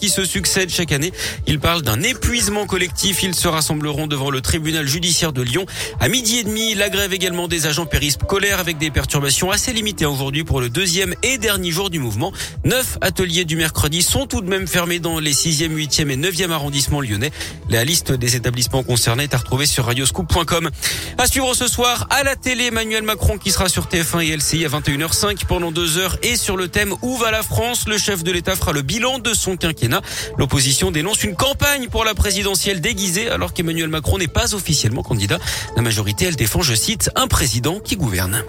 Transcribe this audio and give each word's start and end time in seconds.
qui 0.00 0.10
se 0.10 0.24
succèdent 0.24 0.70
chaque 0.70 0.92
année. 0.92 1.12
Ils 1.48 1.58
parlent 1.58 1.82
d'un 1.82 2.00
épuisement 2.02 2.66
collectif. 2.66 3.24
Ils 3.24 3.34
se 3.34 3.48
rassembleront 3.48 4.06
devant 4.06 4.30
le 4.30 4.40
tribunal 4.40 4.86
judiciaire 4.86 5.32
de 5.32 5.42
Lyon 5.42 5.66
à 5.98 6.06
midi 6.06 6.38
et 6.38 6.44
demi. 6.44 6.76
La 6.76 6.88
grève 6.88 7.12
également 7.12 7.48
des 7.48 7.66
agents 7.66 7.84
périscolaires 7.84 8.60
avec 8.60 8.78
des 8.78 8.92
perturbations 8.92 9.50
assez 9.50 9.72
limitées 9.72 10.06
aujourd'hui 10.06 10.44
pour 10.44 10.60
le 10.60 10.68
deuxième 10.68 11.16
et 11.24 11.36
dernier 11.36 11.72
jour 11.72 11.90
du 11.90 11.98
mouvement. 11.98 12.32
Neuf 12.64 12.96
ateliers 13.00 13.44
du 13.44 13.56
mercredi 13.56 14.02
sont 14.02 14.28
tout 14.28 14.40
de 14.40 14.48
même 14.48 14.68
fermés 14.68 15.00
dans 15.00 15.18
les 15.18 15.32
6e, 15.32 15.74
8e 15.74 16.10
et 16.10 16.16
9e 16.16 16.52
arrondissements 16.52 17.00
lyonnais. 17.00 17.32
La 17.68 17.82
liste 17.84 18.12
des 18.12 18.36
établissements 18.36 18.84
concernés 18.84 19.24
est 19.24 19.34
à 19.34 19.38
retrouver 19.38 19.66
sur 19.66 19.86
radioscoop.com. 19.86 20.70
À 21.18 21.26
suivre 21.26 21.52
ce 21.54 21.66
soir 21.66 22.06
à 22.10 22.22
la 22.22 22.36
télé, 22.36 22.66
Emmanuel 22.66 23.02
Macron 23.02 23.36
qui 23.36 23.50
sera 23.50 23.68
sur 23.68 23.86
TF1 23.86 24.24
et 24.24 24.36
LCI 24.36 24.64
à 24.64 24.68
21h05 24.68 25.44
pendant 25.48 25.72
deux 25.72 25.98
heures 25.98 26.18
et 26.22 26.36
sur 26.36 26.56
le 26.56 26.68
thème 26.68 26.94
Où 27.02 27.16
va 27.16 27.32
la 27.32 27.42
France? 27.42 27.88
Le 27.88 27.98
chef 27.98 28.22
de 28.22 28.30
l'État 28.30 28.54
fera 28.54 28.70
le 28.70 28.82
bilan 28.82 29.18
de 29.18 29.34
son 29.34 29.56
quinquennat 29.56 29.87
L'opposition 30.36 30.90
dénonce 30.90 31.24
une 31.24 31.34
campagne 31.34 31.88
pour 31.88 32.04
la 32.04 32.14
présidentielle 32.14 32.80
déguisée 32.80 33.28
alors 33.28 33.52
qu'Emmanuel 33.52 33.88
Macron 33.88 34.18
n'est 34.18 34.28
pas 34.28 34.54
officiellement 34.54 35.02
candidat. 35.02 35.38
La 35.76 35.82
majorité, 35.82 36.26
elle 36.26 36.36
défend, 36.36 36.62
je 36.62 36.74
cite, 36.74 37.10
un 37.16 37.28
président 37.28 37.80
qui 37.80 37.96
gouverne. 37.96 38.44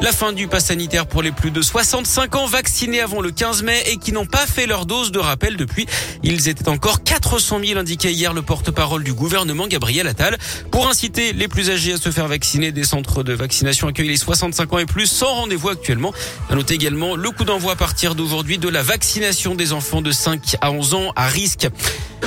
La 0.00 0.12
fin 0.12 0.32
du 0.32 0.46
pass 0.46 0.66
sanitaire 0.66 1.08
pour 1.08 1.22
les 1.22 1.32
plus 1.32 1.50
de 1.50 1.60
65 1.60 2.36
ans 2.36 2.46
vaccinés 2.46 3.00
avant 3.00 3.20
le 3.20 3.32
15 3.32 3.64
mai 3.64 3.82
et 3.86 3.96
qui 3.96 4.12
n'ont 4.12 4.26
pas 4.26 4.46
fait 4.46 4.66
leur 4.66 4.86
dose 4.86 5.10
de 5.10 5.18
rappel 5.18 5.56
depuis. 5.56 5.86
Ils 6.22 6.48
étaient 6.48 6.68
encore 6.68 7.02
400 7.02 7.58
000 7.64 7.80
indiqués 7.80 8.12
hier 8.12 8.32
le 8.32 8.42
porte-parole 8.42 9.02
du 9.02 9.12
gouvernement 9.12 9.66
Gabriel 9.66 10.06
Attal. 10.06 10.38
Pour 10.70 10.88
inciter 10.88 11.32
les 11.32 11.48
plus 11.48 11.70
âgés 11.70 11.94
à 11.94 11.96
se 11.96 12.10
faire 12.10 12.28
vacciner, 12.28 12.70
des 12.70 12.84
centres 12.84 13.24
de 13.24 13.32
vaccination 13.32 13.88
accueillent 13.88 14.08
les 14.08 14.16
65 14.16 14.72
ans 14.72 14.78
et 14.78 14.86
plus 14.86 15.06
sans 15.06 15.34
rendez-vous 15.34 15.70
actuellement. 15.70 16.14
À 16.48 16.54
noter 16.54 16.74
également 16.74 17.16
le 17.16 17.30
coup 17.32 17.44
d'envoi 17.44 17.72
à 17.72 17.76
partir 17.76 18.14
d'aujourd'hui 18.14 18.58
de 18.58 18.68
la 18.68 18.84
vaccination 18.84 19.56
des 19.56 19.72
enfants 19.72 20.00
de 20.00 20.12
5 20.12 20.56
à 20.60 20.70
11 20.70 20.94
ans 20.94 21.12
à 21.16 21.26
risque. 21.26 21.68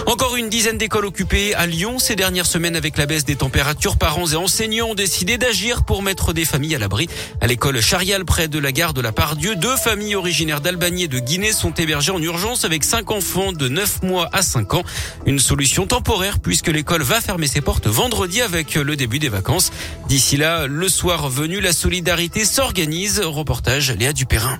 Encore 0.07 0.35
une 0.35 0.49
dizaine 0.49 0.77
d'écoles 0.77 1.05
occupées 1.05 1.53
à 1.55 1.65
Lyon 1.65 1.99
ces 1.99 2.15
dernières 2.15 2.45
semaines 2.45 2.75
avec 2.75 2.97
la 2.97 3.05
baisse 3.05 3.23
des 3.23 3.35
températures. 3.35 3.97
Parents 3.97 4.27
et 4.27 4.35
enseignants 4.35 4.89
ont 4.89 4.95
décidé 4.95 5.37
d'agir 5.37 5.83
pour 5.83 6.03
mettre 6.03 6.33
des 6.33 6.45
familles 6.45 6.75
à 6.75 6.79
l'abri. 6.79 7.07
À 7.39 7.47
l'école 7.47 7.81
Charial 7.81 8.25
près 8.25 8.47
de 8.47 8.59
la 8.59 8.71
gare 8.71 8.93
de 8.93 9.01
la 9.01 9.11
Pardieu, 9.11 9.55
deux 9.55 9.75
familles 9.77 10.15
originaires 10.15 10.61
d'Albanie 10.61 11.03
et 11.03 11.07
de 11.07 11.19
Guinée 11.19 11.53
sont 11.53 11.73
hébergées 11.73 12.11
en 12.11 12.21
urgence 12.21 12.65
avec 12.65 12.83
cinq 12.83 13.11
enfants 13.11 13.53
de 13.53 13.67
9 13.67 14.03
mois 14.03 14.29
à 14.33 14.41
5 14.41 14.73
ans. 14.73 14.83
Une 15.25 15.39
solution 15.39 15.87
temporaire 15.87 16.39
puisque 16.39 16.67
l'école 16.67 17.03
va 17.03 17.21
fermer 17.21 17.47
ses 17.47 17.61
portes 17.61 17.87
vendredi 17.87 18.41
avec 18.41 18.75
le 18.75 18.95
début 18.95 19.19
des 19.19 19.29
vacances. 19.29 19.71
D'ici 20.07 20.37
là, 20.37 20.67
le 20.67 20.89
soir 20.89 21.29
venu, 21.29 21.61
la 21.61 21.73
solidarité 21.73 22.43
s'organise. 22.45 23.21
Reportage 23.21 23.91
Léa 23.91 24.13
Dupérin. 24.13 24.59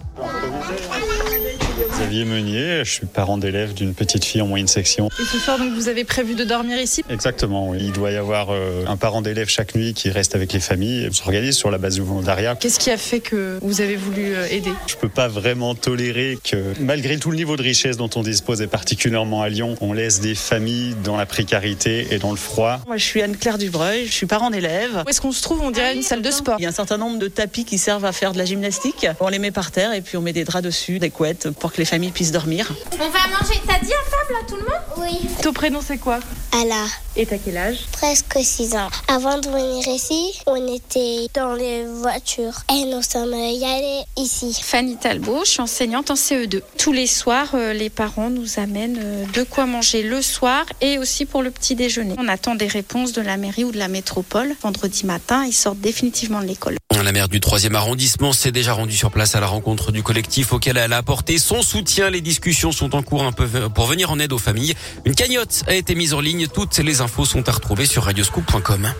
Xavier 1.91 2.25
Meunier, 2.25 2.83
je 2.83 2.91
suis 2.91 3.05
parent 3.05 3.37
d'élève 3.37 3.73
d'une 3.73 3.93
petite 3.93 4.25
fille 4.25 4.41
en 4.41 4.47
moyenne 4.47 4.67
section. 4.67 5.09
Et 5.19 5.23
ce 5.23 5.37
soir, 5.37 5.57
donc, 5.57 5.73
vous 5.73 5.87
avez 5.87 6.03
prévu 6.03 6.35
de 6.35 6.43
dormir 6.43 6.79
ici? 6.79 7.03
Exactement, 7.09 7.69
oui. 7.69 7.77
Il 7.81 7.91
doit 7.91 8.11
y 8.11 8.17
avoir 8.17 8.49
euh, 8.49 8.85
un 8.87 8.97
parent 8.97 9.21
d'élève 9.21 9.47
chaque 9.47 9.75
nuit 9.75 9.93
qui 9.93 10.09
reste 10.09 10.35
avec 10.35 10.53
les 10.53 10.59
familles. 10.59 11.07
On 11.09 11.13
s'organise 11.13 11.55
sur 11.55 11.71
la 11.71 11.77
base 11.77 11.95
du 11.95 12.01
volontariat. 12.01 12.55
Qu'est-ce 12.55 12.79
qui 12.79 12.91
a 12.91 12.97
fait 12.97 13.19
que 13.19 13.59
vous 13.61 13.81
avez 13.81 13.95
voulu 13.95 14.33
euh, 14.35 14.47
aider? 14.49 14.71
Je 14.87 14.95
peux 14.95 15.09
pas 15.09 15.27
vraiment 15.27 15.75
tolérer 15.75 16.37
que, 16.43 16.73
malgré 16.79 17.17
tout 17.17 17.31
le 17.31 17.37
niveau 17.37 17.55
de 17.55 17.63
richesse 17.63 17.97
dont 17.97 18.09
on 18.15 18.23
dispose, 18.23 18.61
et 18.61 18.67
particulièrement 18.67 19.41
à 19.41 19.49
Lyon, 19.49 19.75
on 19.81 19.93
laisse 19.93 20.19
des 20.19 20.35
familles 20.35 20.95
dans 21.03 21.17
la 21.17 21.25
précarité 21.25 22.07
et 22.11 22.19
dans 22.19 22.31
le 22.31 22.37
froid. 22.37 22.79
Moi, 22.87 22.97
je 22.97 23.05
suis 23.05 23.21
Anne-Claire 23.21 23.57
Dubreuil, 23.57 24.05
je 24.05 24.11
suis 24.11 24.25
parent 24.27 24.49
d'élève. 24.49 25.03
Où 25.05 25.09
est-ce 25.09 25.21
qu'on 25.21 25.31
se 25.31 25.41
trouve? 25.41 25.61
On 25.61 25.71
dirait 25.71 25.95
une 25.95 26.01
salle 26.01 26.21
de 26.21 26.31
sport. 26.31 26.55
Il 26.59 26.63
y 26.63 26.65
a 26.65 26.69
un 26.69 26.73
certain 26.73 26.97
nombre 26.97 27.19
de 27.19 27.27
tapis 27.27 27.65
qui 27.65 27.77
servent 27.77 28.05
à 28.05 28.11
faire 28.11 28.33
de 28.33 28.37
la 28.37 28.45
gymnastique. 28.45 29.07
On 29.19 29.29
les 29.29 29.39
met 29.39 29.51
par 29.51 29.71
terre 29.71 29.93
et 29.93 30.01
puis 30.01 30.17
on 30.17 30.21
met 30.21 30.33
des 30.33 30.43
draps 30.43 30.63
dessus, 30.63 30.99
des 30.99 31.09
couettes 31.09 31.47
pour 31.61 31.71
que 31.71 31.77
les 31.77 31.85
familles 31.85 32.11
puissent 32.11 32.31
dormir. 32.31 32.73
On 32.93 32.97
va 33.09 33.19
manger. 33.27 33.61
T'as 33.67 33.79
dit 33.79 33.93
à 33.93 34.03
table 34.09 34.39
à 34.41 34.47
tout 34.49 34.55
le 34.55 34.63
monde? 34.63 34.81
Oui. 34.97 35.29
Ton 35.43 35.53
prénom 35.53 35.79
c'est 35.85 35.99
quoi? 35.99 36.19
Allah. 36.51 36.85
Et 37.17 37.25
t'as 37.25 37.37
quel 37.37 37.57
âge? 37.57 37.77
Presque 37.91 38.37
6 38.41 38.75
ans. 38.75 38.87
Avant 39.09 39.37
de 39.37 39.49
venir 39.49 39.85
ici, 39.89 40.31
on 40.47 40.73
était 40.73 41.27
dans 41.33 41.53
les 41.53 41.85
voitures 41.85 42.61
et 42.71 42.85
nous 42.85 43.01
sommes 43.01 43.33
y 43.33 43.65
allés 43.65 44.03
ici. 44.15 44.57
Fanny 44.63 44.95
Talbot, 44.95 45.41
je 45.43 45.51
suis 45.51 45.61
enseignante 45.61 46.09
en 46.09 46.13
CE2. 46.13 46.61
Tous 46.77 46.93
les 46.93 47.07
soirs, 47.07 47.49
euh, 47.53 47.73
les 47.73 47.89
parents 47.89 48.29
nous 48.29 48.59
amènent 48.59 48.99
euh, 49.01 49.25
de 49.33 49.43
quoi 49.43 49.65
manger 49.65 50.03
le 50.03 50.21
soir 50.21 50.63
et 50.79 50.97
aussi 50.99 51.25
pour 51.25 51.43
le 51.43 51.51
petit 51.51 51.75
déjeuner. 51.75 52.15
On 52.17 52.29
attend 52.29 52.55
des 52.55 52.67
réponses 52.67 53.11
de 53.11 53.21
la 53.21 53.35
mairie 53.35 53.65
ou 53.65 53.73
de 53.73 53.77
la 53.77 53.89
métropole. 53.89 54.55
Vendredi 54.61 55.05
matin, 55.05 55.43
ils 55.45 55.53
sortent 55.53 55.81
définitivement 55.81 56.39
de 56.39 56.45
l'école. 56.45 56.77
La 57.03 57.11
maire 57.11 57.29
du 57.29 57.39
3e 57.39 57.73
arrondissement 57.73 58.31
s'est 58.31 58.51
déjà 58.51 58.73
rendue 58.73 58.95
sur 58.95 59.11
place 59.11 59.35
à 59.35 59.39
la 59.39 59.47
rencontre 59.47 59.91
du 59.91 60.03
collectif 60.03 60.53
auquel 60.53 60.77
elle 60.77 60.93
a 60.93 60.97
apporté 60.97 61.39
son 61.39 61.63
soutien. 61.63 62.09
Les 62.09 62.21
discussions 62.21 62.71
sont 62.71 62.95
en 62.95 63.01
cours 63.01 63.23
un 63.23 63.31
peu 63.31 63.47
pour 63.69 63.87
venir 63.87 64.11
en 64.11 64.19
aide 64.19 64.31
aux 64.31 64.37
familles. 64.37 64.75
Une 65.03 65.15
cagnotte 65.15 65.63
a 65.67 65.73
été 65.73 65.95
mise 65.95 66.13
en 66.13 66.21
ligne. 66.21 66.47
Toutes 66.47 66.77
les 66.77 67.00
infos 67.01 67.25
sont 67.25 67.47
à 67.49 67.51
retrouver 67.51 67.85
sur 67.85 68.03
radioscoop.com. 68.03 68.93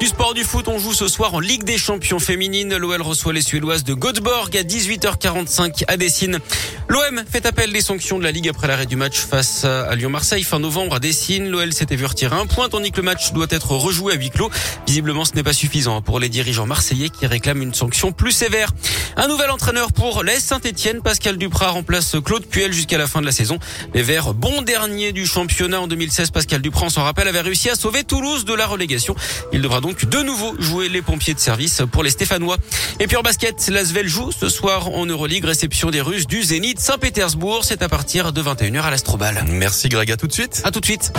Du 0.00 0.06
sport 0.06 0.34
du 0.34 0.44
foot, 0.44 0.68
on 0.68 0.78
joue 0.78 0.92
ce 0.92 1.08
soir 1.08 1.34
en 1.34 1.40
Ligue 1.40 1.64
des 1.64 1.78
Champions 1.78 2.20
féminines. 2.20 2.76
L'OL 2.76 3.02
reçoit 3.02 3.32
les 3.32 3.40
Suédoises 3.40 3.82
de 3.82 3.94
Göteborg 3.94 4.56
à 4.56 4.62
18h45 4.62 5.84
à 5.88 5.96
Dessine. 5.96 6.38
L'OM 6.90 7.22
fait 7.30 7.44
appel 7.44 7.70
des 7.70 7.82
sanctions 7.82 8.18
de 8.18 8.24
la 8.24 8.30
Ligue 8.30 8.48
après 8.48 8.66
l'arrêt 8.66 8.86
du 8.86 8.96
match 8.96 9.18
face 9.18 9.66
à 9.66 9.94
Lyon-Marseille 9.94 10.42
fin 10.42 10.58
novembre 10.58 10.94
à 10.94 11.00
Dessine. 11.00 11.50
L'OL 11.50 11.74
s'était 11.74 11.96
vu 11.96 12.06
retirer 12.06 12.34
un 12.34 12.46
point 12.46 12.70
tandis 12.70 12.92
que 12.92 12.96
le 12.96 13.02
match 13.02 13.32
doit 13.32 13.46
être 13.50 13.72
rejoué 13.72 14.14
à 14.14 14.16
huis 14.16 14.30
clos. 14.30 14.50
Visiblement, 14.86 15.26
ce 15.26 15.34
n'est 15.34 15.42
pas 15.42 15.52
suffisant 15.52 16.00
pour 16.00 16.18
les 16.18 16.30
dirigeants 16.30 16.64
marseillais 16.64 17.10
qui 17.10 17.26
réclament 17.26 17.60
une 17.60 17.74
sanction 17.74 18.12
plus 18.12 18.32
sévère. 18.32 18.70
Un 19.16 19.28
nouvel 19.28 19.50
entraîneur 19.50 19.92
pour 19.92 20.22
l'Est 20.22 20.40
Saint-Etienne. 20.40 21.02
Pascal 21.02 21.36
Duprat 21.36 21.68
remplace 21.68 22.16
Claude 22.24 22.46
Puel 22.46 22.72
jusqu'à 22.72 22.96
la 22.96 23.06
fin 23.06 23.20
de 23.20 23.26
la 23.26 23.32
saison. 23.32 23.58
Les 23.92 24.02
Verts, 24.02 24.32
bon 24.32 24.62
dernier 24.62 25.12
du 25.12 25.26
championnat 25.26 25.82
en 25.82 25.88
2016, 25.88 26.30
Pascal 26.30 26.62
Duprat, 26.62 26.86
on 26.86 26.90
s'en 26.90 27.04
rappelle, 27.04 27.28
avait 27.28 27.42
réussi 27.42 27.68
à 27.68 27.74
sauver 27.74 28.02
Toulouse 28.02 28.46
de 28.46 28.54
la 28.54 28.66
relégation. 28.66 29.14
Il 29.52 29.60
devra 29.60 29.82
donc 29.82 30.06
de 30.06 30.22
nouveau 30.22 30.54
jouer 30.58 30.88
les 30.88 31.02
pompiers 31.02 31.34
de 31.34 31.38
service 31.38 31.82
pour 31.92 32.02
les 32.02 32.10
Stéphanois. 32.10 32.56
Et 32.98 33.06
puis 33.06 33.18
en 33.18 33.22
basket, 33.22 33.68
l'Asvel 33.68 34.08
joue 34.08 34.32
ce 34.32 34.48
soir 34.48 34.88
en 34.94 35.04
Euroleague, 35.04 35.44
réception 35.44 35.90
des 35.90 36.00
Russes 36.00 36.26
du 36.26 36.42
Zénith 36.42 36.77
Saint-Pétersbourg. 36.78 37.64
C'est 37.64 37.82
à 37.82 37.88
partir 37.88 38.32
de 38.32 38.42
21h 38.42 38.80
à 38.80 38.90
l'Astrobal. 38.90 39.44
Merci 39.48 39.88
Greg, 39.88 40.10
à 40.10 40.16
tout 40.16 40.26
de 40.26 40.32
suite. 40.32 40.62
À 40.64 40.70
tout 40.70 40.80
de 40.80 40.86
suite. 40.86 41.12